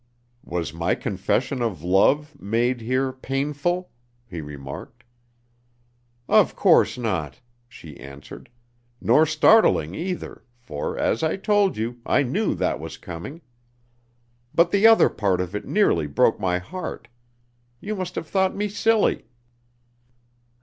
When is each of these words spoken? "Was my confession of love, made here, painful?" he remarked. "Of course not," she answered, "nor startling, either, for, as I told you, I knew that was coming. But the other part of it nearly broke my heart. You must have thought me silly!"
"Was 0.43 0.73
my 0.73 0.95
confession 0.95 1.61
of 1.61 1.83
love, 1.83 2.35
made 2.41 2.81
here, 2.81 3.11
painful?" 3.13 3.91
he 4.25 4.41
remarked. 4.41 5.03
"Of 6.27 6.55
course 6.55 6.97
not," 6.97 7.39
she 7.69 7.99
answered, 7.99 8.49
"nor 8.99 9.27
startling, 9.27 9.93
either, 9.93 10.43
for, 10.57 10.97
as 10.97 11.21
I 11.21 11.35
told 11.35 11.77
you, 11.77 12.01
I 12.03 12.23
knew 12.23 12.55
that 12.55 12.79
was 12.79 12.97
coming. 12.97 13.41
But 14.55 14.71
the 14.71 14.87
other 14.87 15.07
part 15.07 15.39
of 15.39 15.55
it 15.55 15.67
nearly 15.67 16.07
broke 16.07 16.39
my 16.39 16.57
heart. 16.57 17.07
You 17.79 17.95
must 17.95 18.15
have 18.15 18.25
thought 18.25 18.55
me 18.55 18.69
silly!" 18.69 19.27